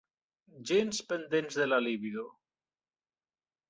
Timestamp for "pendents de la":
1.13-1.81